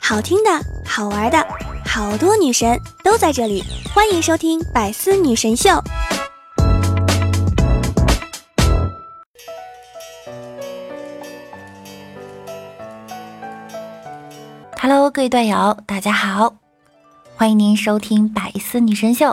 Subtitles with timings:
[0.00, 0.50] 好听的，
[0.86, 1.46] 好玩的，
[1.84, 5.70] 好多女神都在这里，欢迎收听《百思女神秀》。
[14.80, 16.54] Hello，各位段友，大家好，
[17.34, 19.26] 欢迎您收听《百思女神秀》。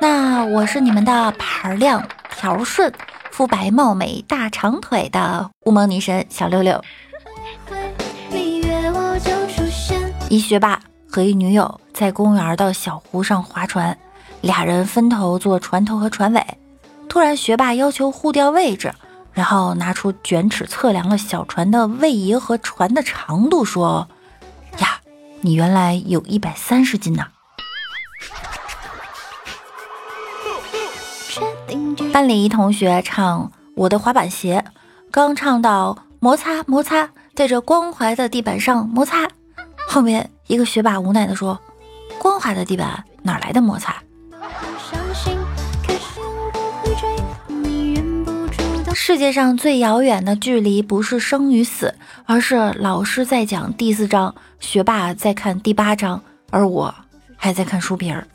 [0.00, 2.04] 那我是你们的牌亮、
[2.36, 2.92] 条顺、
[3.38, 6.82] 肤白貌美、大长腿的乌蒙女神小六六。
[10.28, 13.96] 一学霸和一女友在公园的小湖上划船，
[14.40, 16.44] 俩人分头坐船头和船尾。
[17.08, 18.92] 突然，学霸要求互调位置，
[19.32, 24.08] 然后拿出卷尺测量了小船的位移和船的长度，说
[24.82, 24.98] ：“呀，
[25.42, 27.28] 你原来有一百三十斤呐！”
[32.12, 33.44] 班里一同学唱
[33.74, 34.64] 《我的滑板鞋》，
[35.10, 39.28] 刚唱到摩擦摩擦，在这光滑的地板上摩擦。
[39.88, 41.58] 后面一个学霸无奈地说
[42.18, 43.96] ：“光滑的地板哪来的摩擦？”
[48.94, 51.94] 世界上最遥远的距离不是生与死，
[52.26, 56.94] 而是老师在讲第四章，学霸在看第八章，而我
[57.36, 58.26] 还在看书皮儿。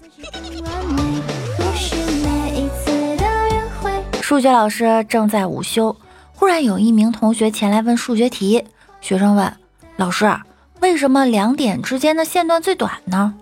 [4.33, 5.95] 数学老师正在午休，
[6.33, 8.65] 忽然有一名同学前来问数学题。
[8.99, 9.55] 学生问
[9.95, 10.35] 老师。
[10.79, 13.35] 为什么两点之间的线段最短呢？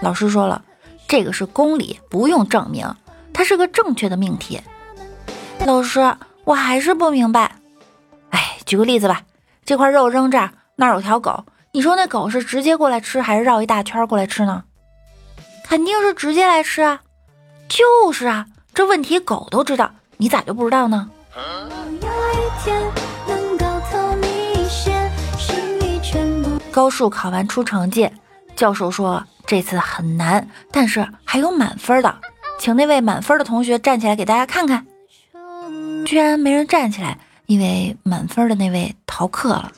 [0.00, 0.64] 老师说了，
[1.06, 2.90] 这个是公理，不用证明，
[3.34, 4.58] 它是个正确的命题。
[5.66, 7.52] 老师，我还是不明白。
[8.30, 9.20] 哎，举个例子吧，
[9.66, 14.64] 这块肉扔这儿，那儿有条狗，你说那狗是直接过来吃，还是绕一大圈过来吃呢？
[15.68, 17.02] 肯定是直接来吃啊。
[17.68, 19.92] 就是啊，这问题狗都知道，
[20.22, 21.10] 你咋就不知道呢？
[26.70, 28.08] 高数考完出成绩，
[28.54, 32.20] 教授说这次很难，但是还有满分的，
[32.56, 34.86] 请那位满分的同学站起来给大家看看。
[36.06, 39.72] 居然没人站起来，因为满分的那位逃课了。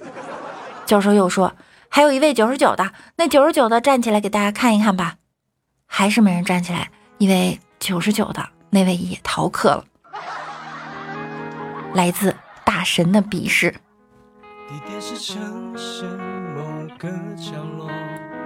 [0.85, 1.55] 教授又说
[1.89, 5.15] 还有一位九十九的，那九十九的站起来给大家看一看吧。
[5.87, 9.83] 还是没人站起来，因为九十九的那位也逃课了。
[11.95, 12.35] 来自
[12.65, 13.75] 大神的鄙视。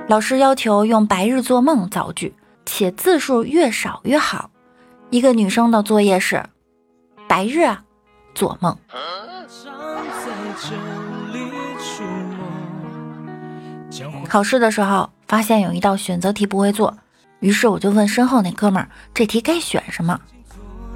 [0.06, 2.34] 老师要求用“白日做梦”造句，
[2.66, 4.50] 且字数越少越好。
[5.10, 6.44] 一个女生的作业是：
[7.26, 7.82] 白日啊，
[8.34, 8.76] 做梦。
[14.28, 16.98] 考试的时候发现有一道选择题不会做，
[17.40, 20.20] 于是我就问身后那哥们儿：“这题该选什么？”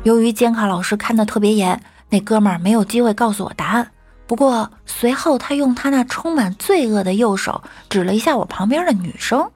[0.04, 1.80] 由于监考老师看的特别严，
[2.12, 3.90] 那哥们儿没有机会告诉我答案。
[4.26, 9.50] 不过随后，他用他那充满罪恶的右手指了一下我旁边的女生，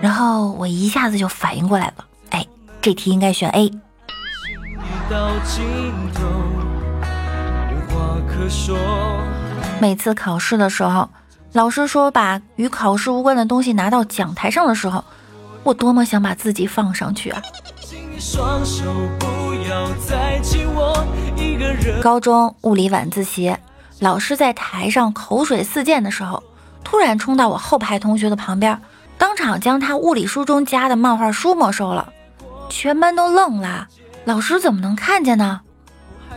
[0.00, 2.46] 然后我一下子就反应过来了，哎，
[2.80, 3.72] 这题应该选 A。
[9.80, 11.08] 每次考试的时候，
[11.52, 15.04] 老师说把与考试无关的东西拿到讲台上的时候，
[15.64, 17.42] 我多么想把自己放上去啊！
[18.26, 18.84] 双手
[19.18, 20.96] 不要再紧握
[21.36, 23.54] 一个人高中物理晚自习，
[24.00, 26.42] 老师在台上口水四溅的时候，
[26.82, 28.80] 突然冲到我后排同学的旁边，
[29.18, 32.14] 当场将他物理书中夹的漫画书没收了。
[32.70, 33.88] 全班都愣了，
[34.24, 35.60] 老师怎么能看见呢？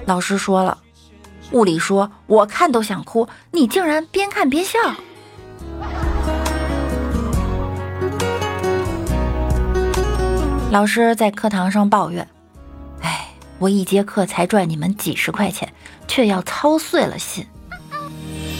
[0.05, 0.77] 老师说了，
[1.51, 4.77] 物理书我看都想哭，你竟然边看边笑。
[10.69, 12.27] 老师在课堂上抱怨。
[13.01, 15.71] 哎我一节课才赚你们几十块钱，
[16.09, 17.45] 却要操碎了心。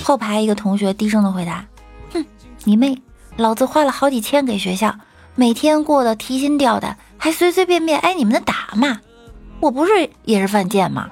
[0.04, 1.66] 后排一个同学低声的回答
[2.14, 2.26] ：“哼，
[2.64, 3.02] 你妹！
[3.36, 4.96] 老子花了好几千给学校，
[5.36, 9.00] 每天过得提心吊胆，还随随便便挨你们的打骂，
[9.60, 11.10] 我不是也是犯贱吗？”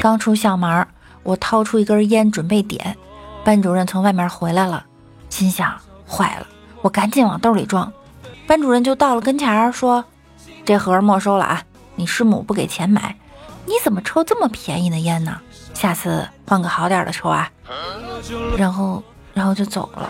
[0.00, 0.86] 刚出校门，
[1.22, 2.96] 我掏出一根烟准备点，
[3.44, 4.84] 班主任从外面回来了，
[5.28, 5.74] 心想：
[6.08, 6.46] 坏了。
[6.80, 7.92] 我赶紧往兜里装，
[8.46, 10.04] 班主任就到了跟前儿说
[10.64, 11.62] ：“这盒没收了啊，
[11.96, 13.16] 你师母不给钱买，
[13.66, 15.38] 你怎么抽这么便宜的烟呢？
[15.74, 17.50] 下次换个好点的抽啊。”
[18.56, 19.02] 然后，
[19.34, 20.08] 然后就走了。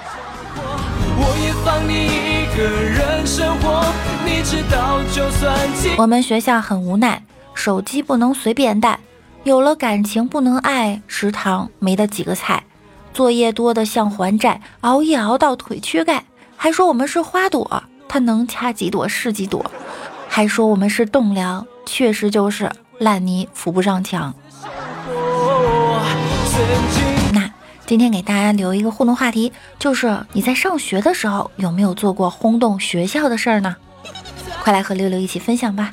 [5.97, 7.23] 我们学校很无奈，
[7.55, 8.99] 手机不能随便带，
[9.45, 12.65] 有了感情不能爱，食堂没得几个菜，
[13.13, 16.25] 作业多的像还债，熬夜熬到腿缺钙。
[16.57, 19.71] 还说我们是花朵，他能掐几朵是几朵。
[20.29, 24.35] 还说我们是栋梁，确实就是烂泥扶不上墙。
[27.33, 27.51] 那
[27.85, 33.77] 今天给大家留一个互动话题，就是你在上学的时候有没有做过轰动学校的事儿呢？
[34.63, 35.93] 快来和六六一起分享吧。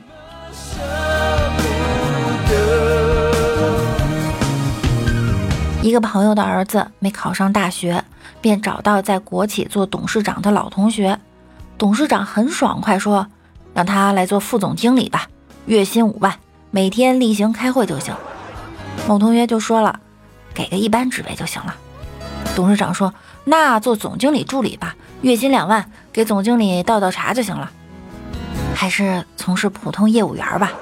[5.82, 8.04] 一个朋友的儿子没考上大学，
[8.42, 11.18] 便找到在国企做董事长的老同学。
[11.78, 13.26] 董事长很爽快说
[13.74, 15.30] ：“让他来做副总经理吧，
[15.68, 16.36] 月薪五万，
[16.70, 18.14] 每天例行开会就行。”
[19.08, 20.02] 某同学就说了
[20.54, 21.74] ：“给个一般职位就行了。”
[22.58, 23.14] 董事长说
[23.46, 27.72] ：“那做总经理助理吧，月薪两万，给总经理倒倒茶就行了。”
[28.76, 30.74] 还是从事普通业务员吧。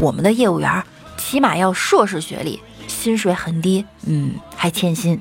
[0.00, 0.84] 我们的业务员
[1.16, 2.60] 起码要硕士学历，
[3.06, 5.20] 薪水很低，嗯，还欠薪。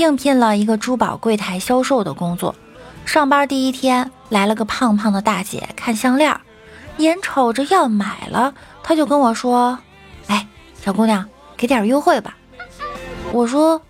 [0.00, 2.56] 应聘了一个珠宝柜台销售的工作，
[3.04, 6.40] 上班第一天来了个胖胖的大姐看项链，
[6.96, 8.52] 眼瞅着要买了，
[8.82, 9.78] 她就跟我说
[10.26, 10.48] ：“哎，
[10.82, 12.36] 小姑娘，给点优惠吧。”
[13.30, 13.80] 我说。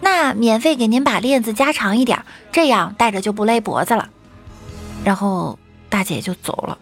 [0.00, 4.08] 那免费给您把链子加长一点，这样戴着就不勒脖子了。
[5.02, 5.58] 然后
[5.88, 6.78] 大姐就走了。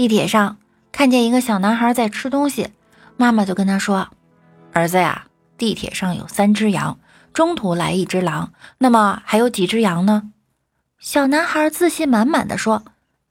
[0.00, 0.56] 地铁上
[0.92, 2.70] 看见一个小男孩在吃东西，
[3.18, 4.08] 妈妈就跟他说
[4.72, 5.26] ：“儿子呀，
[5.58, 6.98] 地铁上有三只羊，
[7.34, 10.32] 中途来一只狼，那么还有几只羊呢？”
[11.00, 12.82] 小男孩自信满满的说：“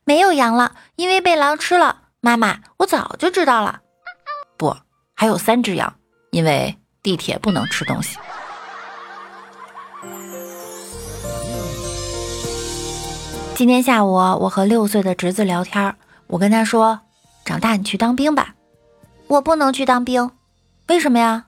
[0.06, 3.80] 没有羊了，因为被狼吃了。”妈妈，我早就知道了。
[4.56, 4.78] 不，
[5.16, 5.96] 还有三只羊，
[6.30, 8.20] 因为地铁不能吃东西。
[13.56, 15.96] 今天下午，我和六岁的侄子聊天，
[16.30, 17.02] 我跟他说
[17.44, 18.56] ：“长大你去当兵吧。”
[19.28, 20.32] 我不能去当兵，
[20.88, 21.46] 为什么呀？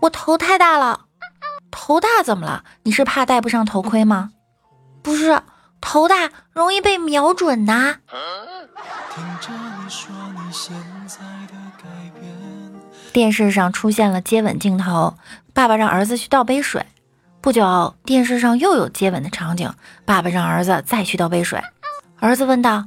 [0.00, 1.06] 我头太大了。
[1.70, 2.64] 头大怎么了？
[2.82, 4.32] 你是怕戴不上头盔吗？
[5.02, 5.42] 不是，
[5.80, 7.96] 头大容易被瞄准呐。
[13.12, 15.16] 电视上出现了接吻镜头，
[15.52, 16.84] 爸爸让儿子去倒杯水。
[17.40, 19.72] 不久，电视上又有接吻的场景，
[20.04, 21.60] 爸爸让儿子再去倒杯水。
[22.18, 22.84] 儿子问道：“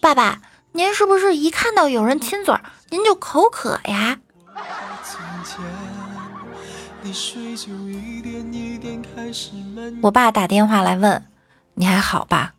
[0.00, 0.40] 爸爸，
[0.72, 2.54] 您是不是一看到有人亲嘴，
[2.90, 4.18] 您就口渴呀？”
[10.02, 11.24] 我爸打电话来问
[11.74, 12.54] ：“你还好吧？”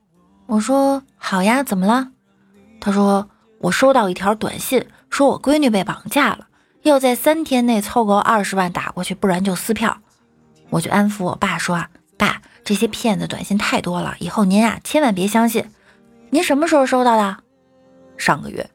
[0.48, 2.10] 我说：“好呀，怎么了？”
[2.82, 3.30] 他说
[3.62, 6.48] ：“我收到一条短信，说我闺女被绑架了。”
[6.84, 10.00] 要在三天内凑够二十万打过去，不然就撕票。
[10.72, 11.86] 我就安抚我爸说
[12.18, 15.70] ：“爸，这些骗子短信太多了，以后您啊千万别相信。”
[16.32, 17.38] 您什么时候收到的？
[18.22, 18.70] 上个月。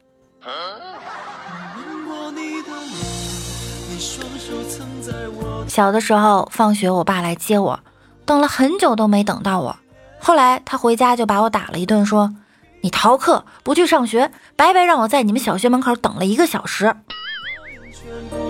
[5.67, 7.79] 小的时候放学，我爸来接我，
[8.25, 9.75] 等了很久都没等到我。
[10.19, 12.33] 后来他回家就把我打了一顿，说
[12.81, 16.95] ：“你逃课不去上学，白白让我在你们小学门口等了一个小时。”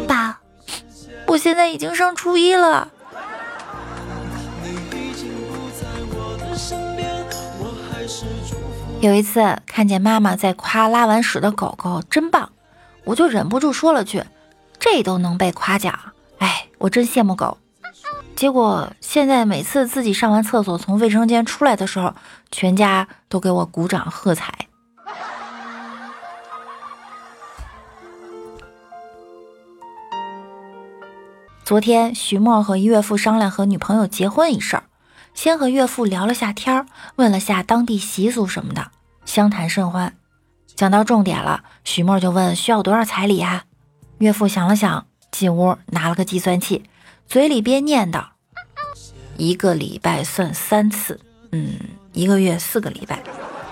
[0.08, 0.40] 爸，
[1.28, 2.90] 我现在已经上初一了。
[9.00, 12.50] 有一次看见妈妈在夸拉完屎的狗狗真棒，
[13.04, 14.24] 我就忍不住说了句
[14.80, 15.98] ：“这都能被夸奖，
[16.40, 17.60] 哎，我真羡慕狗。”
[18.36, 22.14] 结果现在每次自己上完厕所从卫生间出来的时候，
[22.52, 24.52] 全家都给我鼓掌喝彩。
[31.64, 34.84] 昨天，徐墨和岳父商量和女朋友结婚一事儿，
[35.38, 38.90] 先和岳父聊了下天儿，问了下当地习俗什么的，
[39.24, 40.18] 相谈甚欢。
[40.76, 43.66] 讲到重点了，徐墨就问需要多少彩礼呀？
[44.18, 46.90] 岳父想了想，进屋拿了个计算器，
[47.28, 48.30] 嘴里边念叨
[49.38, 51.78] ：“一个礼拜算三次，嗯，
[52.14, 53.22] 一个月四个礼拜，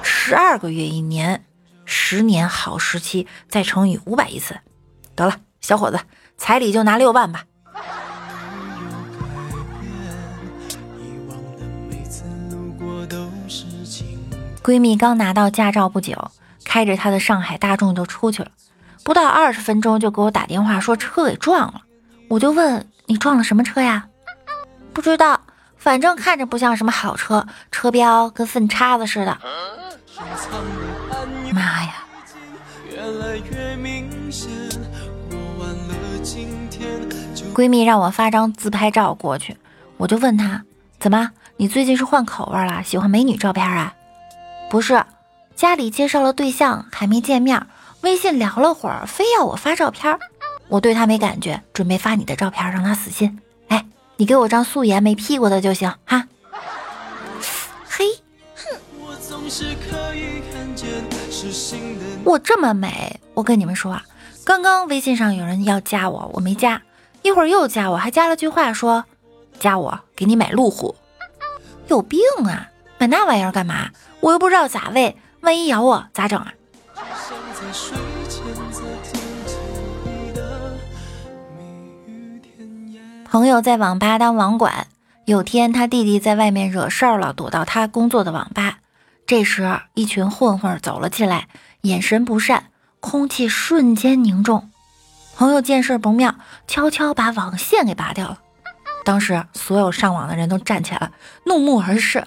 [0.04, 1.44] 十二个月一年，
[1.84, 4.56] 十年好时期再乘以五百一次，
[5.16, 6.00] 得了，小伙子，
[6.38, 7.46] 彩礼就拿六万吧。”
[14.66, 16.32] 闺蜜刚拿到驾照不久，
[16.64, 18.50] 开着她的上海大众就出去了，
[19.04, 21.84] 不到二十分钟就给我打电话说车给撞了。
[22.30, 24.08] 我就问你撞了什么车呀？
[24.92, 25.40] 不知道，
[25.78, 29.38] 反正看着不像什么好车，车标跟粪叉子似的。
[31.54, 31.94] 妈呀！
[37.54, 39.56] 闺蜜让我发张自拍照过去，
[39.98, 40.64] 我就问她
[41.00, 43.94] 怎么，你最近是换口味了，喜欢美女照片啊？
[44.70, 45.04] 不是，
[45.56, 47.66] 家里介绍了对象，还没见面，
[48.02, 50.18] 微信聊了会儿，非要我发照片。
[50.68, 53.40] 我对他没感觉，准备发你的照片让他死心。
[53.68, 53.86] 哎
[54.18, 56.28] 你给我张素颜没 P 过的就行哈。
[57.88, 58.06] 嘿，
[58.56, 58.78] 哼
[62.24, 64.04] 我这么美，我跟你们说啊，
[64.44, 66.82] 刚刚微信上有人要加我，我没加，
[67.22, 69.06] 一会儿又加我，还加了句话说，
[69.60, 70.96] 加我给你买路虎，
[71.88, 72.68] 有病啊，
[72.98, 73.90] 买那玩意儿干嘛？
[74.22, 76.54] 我又不知道咋喂，万一咬我咋整啊？
[83.26, 84.88] 朋友在网吧当网管，
[85.26, 88.78] 有天他弟弟在外面惹事儿了，躲到他工作的网吧。
[89.28, 91.50] 这时，一群混混走了进来，
[91.82, 92.68] 眼神不善，
[93.02, 94.72] 空气瞬间凝重。
[95.36, 96.36] 朋友见势不妙，
[96.66, 98.40] 悄悄把网线给拔掉了。
[99.04, 101.12] 当时，所有上网的人都站起来了，
[101.46, 102.26] 怒目而视。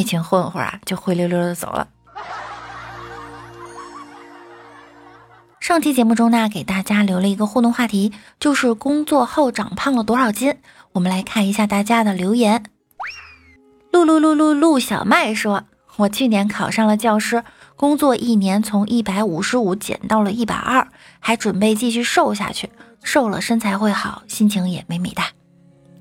[0.00, 1.86] 那群混混啊，就灰溜溜的走了。
[5.60, 10.56] 上期节目中呢，给大家留了一个互动话题，就是工作后长胖了多少斤。
[10.92, 12.64] 我们来看一下大家的留言。
[13.92, 15.64] 陆陆陆陆陆小麦说
[15.96, 17.44] ：“我去年考上了教师，
[17.76, 20.88] 工作一年从一百五十五减到了一百二，
[21.18, 22.70] 还准备继续瘦下去，
[23.02, 25.20] 瘦了身材会好，心情也美美的。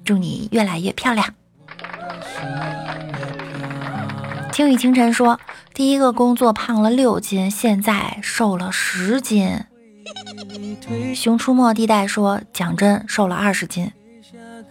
[0.06, 1.34] 祝你越来越漂亮。”
[4.60, 5.40] 听雨清晨说。
[5.74, 9.64] 第一个工作胖了六斤，现在瘦了十斤。
[11.16, 13.90] 熊出没地带说讲真瘦了二十斤。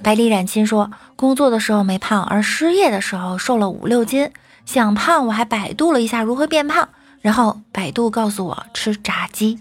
[0.02, 4.30] 百里染青说工作的时候没胖，而失业的时候瘦了五六斤。
[4.66, 6.86] 想胖我还百度了一下如何变胖，
[7.22, 9.58] 然后百度告诉我吃炸鸡。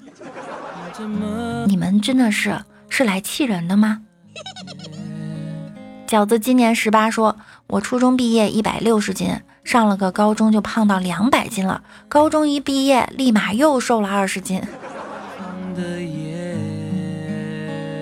[1.67, 4.01] 你们真的是是来气人的吗？
[6.05, 9.39] 饺子今年十八说，我初中毕业一百六十斤。
[9.67, 14.61] 上了个高中就胖到两百斤了，高中一毕业立马又瘦了二十斤。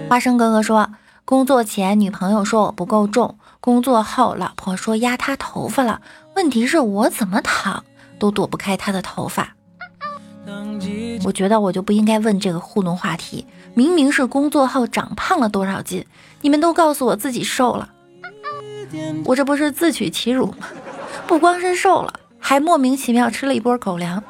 [0.08, 0.92] 花生哥哥说，
[1.26, 6.02] 工作前女朋友说我不够重，工作后老婆说压她头发了，
[6.36, 7.84] 问题是我怎么躺
[8.20, 9.56] 都躲不开她的头发。
[11.24, 16.06] 我觉得我就不应该问这个互动话题，明明是工作后长胖了多少斤，
[16.42, 17.90] 你们都告诉我自己瘦了，
[19.26, 20.68] 我这不是自取其辱吗？
[21.28, 24.24] 不光是瘦了，还莫名其妙吃了一波狗粮。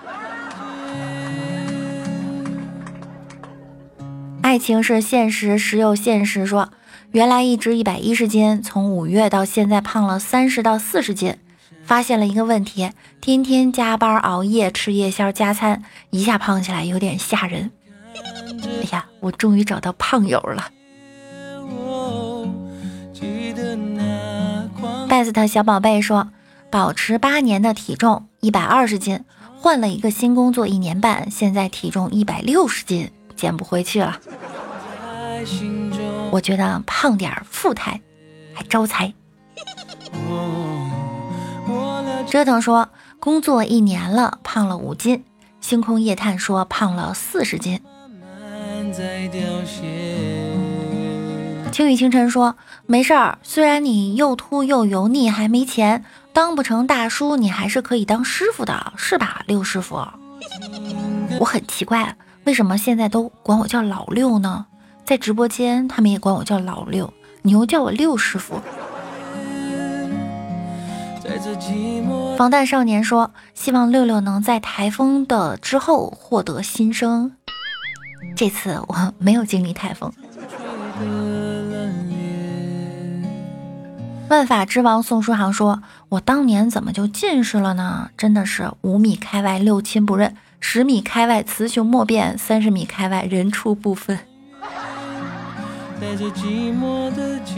[4.41, 6.45] 爱情是现实，实有现实。
[6.45, 6.69] 说
[7.11, 11.35] 原来一直一百一十斤，从五月到现在胖了三十到四十斤。
[11.83, 12.89] 发现了一个问题，
[13.21, 17.71] 天天加班熬夜吃夜宵加餐，一下胖起来有点吓人。
[18.15, 20.69] 哎呀，我终于找到胖友了。
[25.09, 26.29] best 小宝贝说。
[26.75, 29.23] 保持八年的体重一百二十斤，
[29.55, 34.19] 换了一个新工作一年半，现在体重一百六十斤，减不回去了。
[36.31, 38.01] 我觉得胖点儿富态，
[38.53, 39.13] 还招财。
[42.27, 42.89] 折腾说
[43.21, 45.23] 工作一年了，胖了五斤。
[45.61, 47.79] 星空夜探说胖了四十斤。
[51.71, 56.03] 青雨清晨说没事儿，虽然你又秃又油腻，还没钱。
[56.35, 60.05] 当不成大叔，你还是可以当师傅的，是吧，六师傅？
[61.39, 64.65] 我很奇怪，为什么现在都管我叫老六呢？
[65.05, 68.59] 在直播间，他们也管我叫老六，你又叫我六师傅。
[72.37, 77.31] 防弹少年说：“希望六六能在台风的之后获得新生。”
[78.35, 80.11] 这次我没有经历台风。
[84.35, 88.09] 万法之王宋书航说：“我当年怎么就近视了呢？
[88.17, 94.19] 真的是五米开外六亲不认，十米开外雌雄莫辨，三十米开外人畜不分。”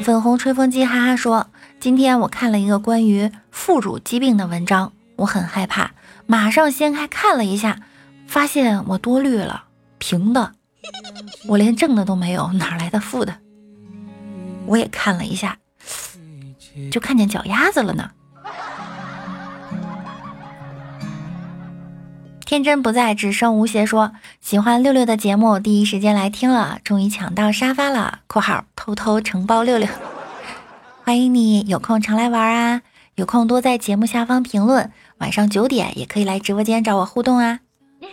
[0.04, 1.48] 粉红吹风机哈哈说
[1.82, 5.90] ：“今天我看了一个关于副乳疾病的文章，我很害怕，
[6.28, 7.80] 马上掀开看了一下，
[8.28, 9.64] 发现我多虑了，
[9.98, 10.52] 平的，
[11.48, 13.34] 我连正的都没有，哪来的负的？
[14.68, 15.58] 我也看了一下。”
[16.92, 18.12] 就看见脚丫子了呢。
[22.46, 28.20] 天真不在，只剩吴邪说喜欢六六的节目，第一时间来听了，终于抢到沙发了。
[28.28, 29.90] （括号偷偷承包六六，
[31.04, 32.82] 欢迎你，有空常来玩啊！
[33.16, 37.60] 有空多在节目下方评论，晚上九点也可以来直播间找我互动啊。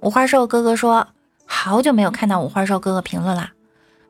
[0.00, 1.08] 五花兽哥哥说，
[1.44, 3.50] 好久没有看到五花兽哥哥评论了。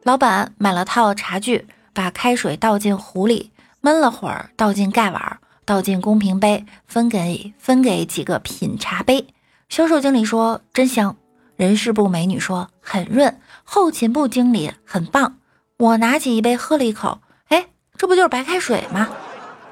[0.04, 1.66] 老板买了套茶具。
[1.92, 9.26] 把开水倒进壶里，焖了会儿，倒进盖碗，倒进公瓶杯，分给分给几个品茶杯。
[9.68, 11.16] 销售经理说真香，
[11.56, 15.38] 人事部美女说很润，后勤部经理很棒，
[15.76, 19.08] 我拿起一杯喝了一口，哎，这不就是白开水吗？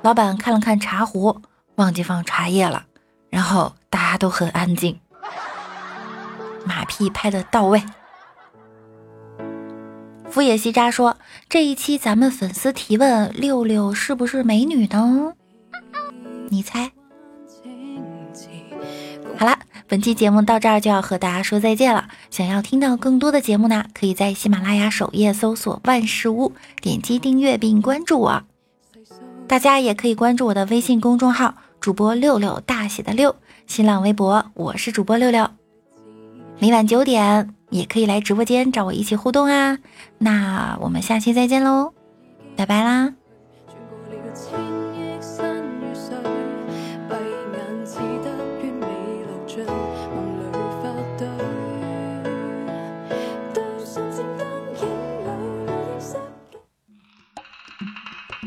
[0.02, 1.42] 老板看了看茶壶，
[1.74, 2.84] 忘记放茶叶了。
[3.30, 4.98] 然后大家都很安静，
[6.64, 7.82] 马屁拍的到位。
[10.30, 11.16] 福野西扎说
[11.48, 15.32] ：“这一期咱们粉丝提问，六六是不是美女呢？
[16.50, 16.92] 你猜？”
[19.36, 22.08] 好了，本期节目到这儿就要和大家说再见了。
[22.30, 28.42] 想要听到更多的节目呢，可以在喜马拉雅首页搜索“万事屋”，点击订阅并关注我。
[29.46, 33.34] 大家也可以关注我的微信公众号“主播六六大写的六”，
[33.66, 35.48] 新浪微博我是主播六六。
[36.58, 39.78] 每晚九点也可以来直播间找我一起互动啊。
[40.18, 41.92] 那我们下期再见喽，
[42.56, 43.14] 拜拜啦。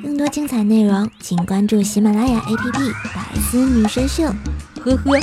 [0.03, 2.71] 更多精彩内容，请关注喜马拉雅 APP
[3.15, 4.23] 《百思女神秀》。
[4.79, 5.19] 呵呵。